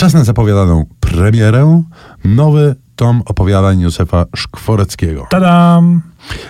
[0.00, 1.82] Czas na zapowiadaną premierę.
[2.24, 5.26] Nowy tom opowiadań Józefa Szkworeckiego.
[5.30, 6.02] Tadam!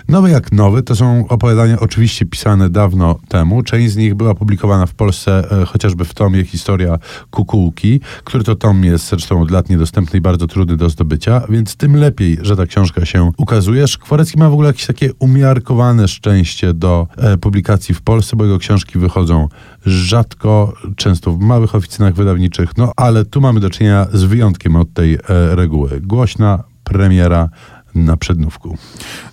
[0.09, 3.63] Nowy jak nowy to są opowiadania oczywiście pisane dawno temu.
[3.63, 6.99] Część z nich była publikowana w Polsce e, chociażby w tomie Historia
[7.31, 11.77] Kukułki, który to tom jest zresztą od lat niedostępny i bardzo trudny do zdobycia, więc
[11.77, 13.89] tym lepiej, że ta książka się ukazuje.
[13.89, 18.59] Szkworecki ma w ogóle jakieś takie umiarkowane szczęście do e, publikacji w Polsce, bo jego
[18.59, 19.49] książki wychodzą
[19.87, 24.93] rzadko, często w małych oficynach wydawniczych, no ale tu mamy do czynienia z wyjątkiem od
[24.93, 25.19] tej e,
[25.55, 26.01] reguły.
[26.01, 27.49] Głośna premiera
[27.95, 28.79] na przednówku.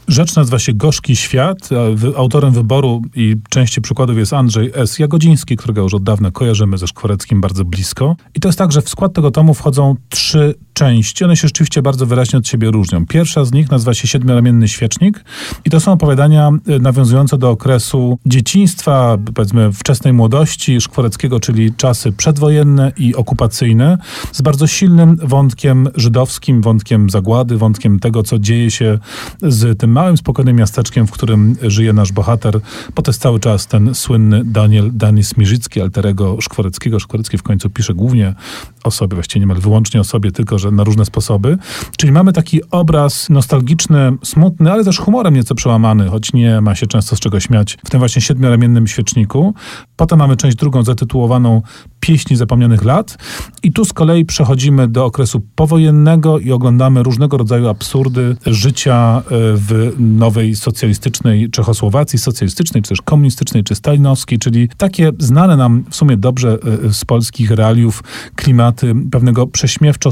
[0.08, 1.70] Rzecz nazywa się Gorzki Świat.
[2.18, 5.00] Autorem wyboru i części przykładów jest Andrzej S.
[5.00, 8.16] Jagodziński, którego już od dawna kojarzymy ze Szkworeckim bardzo blisko.
[8.36, 11.24] I to jest tak, że w skład tego tomu wchodzą trzy części.
[11.24, 13.06] One się rzeczywiście bardzo wyraźnie od siebie różnią.
[13.06, 15.24] Pierwsza z nich nazywa się Siedmioramienny Świecznik
[15.66, 22.12] i to są opowiadania y, nawiązujące do okresu dzieciństwa, powiedzmy wczesnej młodości Szkworeckiego, czyli czasy
[22.12, 23.98] przedwojenne i okupacyjne,
[24.32, 29.00] z bardzo silnym wątkiem żydowskim, wątkiem zagłady, wątkiem tego, co dzieje się
[29.42, 32.60] z tym małym, spokojnym miasteczkiem, w którym żyje nasz bohater,
[32.96, 37.00] bo to jest cały czas ten słynny Daniel Danis Mirzycki, alterego Szkworeckiego.
[37.00, 38.36] Szkworecki w końcu pisze głównie
[38.84, 41.58] o sobie, właściwie niemal wyłącznie o sobie, tylko że na różne sposoby.
[41.98, 46.88] Czyli mamy taki obraz nostalgiczny, smutny, ale też humorem nieco przełamany, choć nie ma się
[46.88, 49.54] często z czego śmiać w tym właśnie siedmioramiennym świeczniku.
[49.96, 51.62] Potem mamy część drugą zatytułowaną
[52.00, 53.18] Pieśni zapomnianych lat
[53.64, 59.22] i tu z kolei przechodzimy do okresu powojennego i oglądamy różnego rodzaju absurdy życia e,
[59.56, 65.96] w nowej socjalistycznej Czechosłowacji, socjalistycznej, czy też komunistycznej, czy stalinowskiej, czyli takie znane nam w
[65.96, 66.58] sumie dobrze
[66.88, 68.04] e, z polskich realiów
[68.36, 70.12] klimaty pewnego prześmiewczo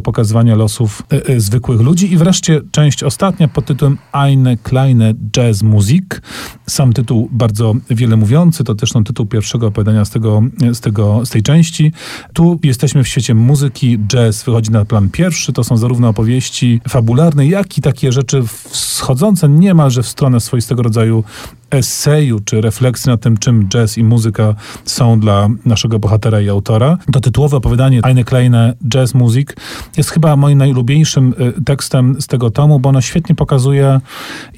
[0.00, 6.22] pokazywania losów e, zwykłych ludzi i wreszcie część ostatnia pod tytułem Eine kleine Jazzmusik.
[6.66, 11.26] Sam tytuł bardzo wiele mówiący, to też ten tytuł pierwszego opowiadania z tego, z tego
[11.26, 11.92] z tej części.
[12.32, 17.46] Tu jesteśmy w świecie muzyki, jazz wychodzi na plan pierwszy, to są zarówno opowieści fabularne,
[17.46, 21.24] jak i takie rzeczy wschodzące niemalże w stronę swoistego rodzaju
[21.70, 24.54] eseju czy refleksji na tym, czym jazz i muzyka
[24.84, 26.98] są dla naszego bohatera i autora.
[27.12, 29.56] To tytułowe opowiadanie Eine kleine Jazz Musik
[29.96, 34.00] jest chyba moim najulubieńszym y, tekstem z tego tomu, bo ono świetnie pokazuje,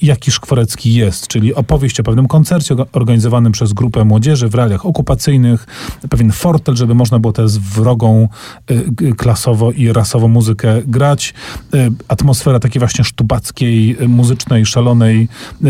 [0.02, 5.66] jaki Szkworecki jest, czyli opowieść o pewnym koncercie organizowanym przez grupę młodzieży w realiach okupacyjnych,
[6.10, 8.28] pewien fortel, żeby można było tę wrogą
[8.70, 11.34] y, klasowo i rasowo muzykę grać,
[11.74, 15.28] y, atmosfera takiej właśnie sztubackiej, muzycznej, szalonej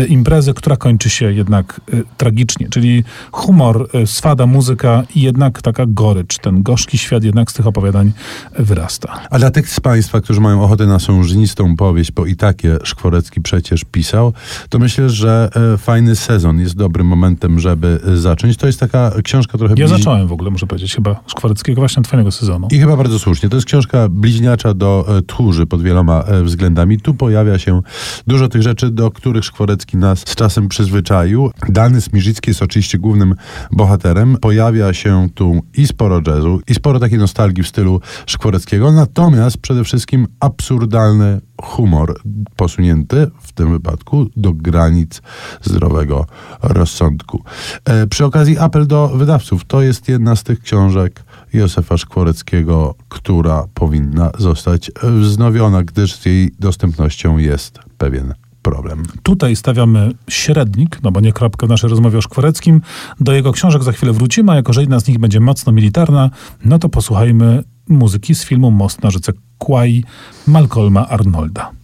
[0.09, 5.85] imprezy, która kończy się jednak y, tragicznie, czyli humor, y, swada, muzyka i jednak taka
[5.87, 8.11] gorycz, ten gorzki świat jednak z tych opowiadań
[8.59, 9.19] wyrasta.
[9.29, 13.41] A dla tych z Państwa, którzy mają ochotę na sążnistą powieść, bo i takie Szkworecki
[13.41, 14.33] przecież pisał,
[14.69, 18.57] to myślę, że e, fajny sezon jest dobrym momentem, żeby e, zacząć.
[18.57, 19.73] To jest taka książka trochę...
[19.77, 22.67] Ja zacząłem w ogóle, muszę powiedzieć, chyba Szkworeckiego właśnie fajnego sezonu.
[22.71, 23.49] I chyba bardzo słusznie.
[23.49, 26.99] To jest książka bliźniacza do e, Tchórzy pod wieloma względami.
[26.99, 27.81] Tu pojawia się
[28.27, 31.51] dużo tych rzeczy, do których Szkworecki nas z czasem przyzwyczaił kraju.
[31.69, 33.35] Dany Smirzycki jest oczywiście głównym
[33.71, 34.37] bohaterem.
[34.41, 39.83] Pojawia się tu i sporo jazzu, i sporo takiej nostalgii w stylu Szkworeckiego, natomiast przede
[39.83, 42.21] wszystkim absurdalny humor
[42.55, 45.21] posunięty w tym wypadku do granic
[45.61, 46.25] zdrowego
[46.61, 47.43] rozsądku.
[47.85, 49.65] E, przy okazji apel do wydawców.
[49.65, 56.51] To jest jedna z tych książek Józefa Szkworeckiego, która powinna zostać wznowiona, gdyż z jej
[56.59, 58.33] dostępnością jest pewien
[58.69, 59.03] problem.
[59.23, 62.81] Tutaj stawiamy średnik, no bo nie kropkę w naszej rozmowie o Szkwareckim.
[63.19, 66.29] Do jego książek za chwilę wrócimy, a jako że jedna z nich będzie mocno militarna,
[66.65, 70.03] no to posłuchajmy muzyki z filmu Most na rzece Kwai
[70.47, 71.78] Malcolma Arnolda.